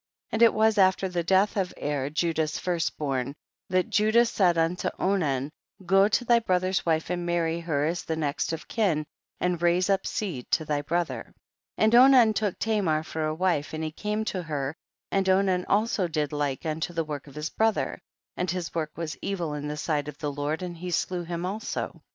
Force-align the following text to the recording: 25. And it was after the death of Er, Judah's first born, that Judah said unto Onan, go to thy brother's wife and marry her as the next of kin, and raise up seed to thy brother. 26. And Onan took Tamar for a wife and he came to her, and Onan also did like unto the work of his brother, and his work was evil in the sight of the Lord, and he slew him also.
25. 0.29 0.33
And 0.35 0.41
it 0.41 0.57
was 0.57 0.77
after 0.79 1.07
the 1.07 1.21
death 1.23 1.55
of 1.55 1.75
Er, 1.79 2.09
Judah's 2.09 2.57
first 2.57 2.97
born, 2.97 3.35
that 3.69 3.91
Judah 3.91 4.25
said 4.25 4.57
unto 4.57 4.89
Onan, 4.97 5.51
go 5.85 6.07
to 6.07 6.25
thy 6.25 6.39
brother's 6.39 6.83
wife 6.83 7.11
and 7.11 7.23
marry 7.23 7.59
her 7.59 7.85
as 7.85 8.03
the 8.03 8.15
next 8.15 8.51
of 8.51 8.67
kin, 8.67 9.05
and 9.39 9.61
raise 9.61 9.91
up 9.91 10.07
seed 10.07 10.49
to 10.49 10.65
thy 10.65 10.81
brother. 10.81 11.25
26. 11.75 11.75
And 11.77 11.93
Onan 11.95 12.33
took 12.33 12.57
Tamar 12.57 13.03
for 13.03 13.25
a 13.27 13.35
wife 13.35 13.75
and 13.75 13.83
he 13.83 13.91
came 13.91 14.25
to 14.25 14.41
her, 14.41 14.75
and 15.11 15.29
Onan 15.29 15.65
also 15.65 16.07
did 16.07 16.33
like 16.33 16.65
unto 16.65 16.93
the 16.93 17.03
work 17.03 17.27
of 17.27 17.35
his 17.35 17.51
brother, 17.51 17.99
and 18.35 18.49
his 18.49 18.73
work 18.73 18.89
was 18.97 19.19
evil 19.21 19.53
in 19.53 19.67
the 19.67 19.77
sight 19.77 20.07
of 20.07 20.17
the 20.17 20.31
Lord, 20.31 20.63
and 20.63 20.77
he 20.77 20.89
slew 20.89 21.21
him 21.25 21.45
also. 21.45 22.01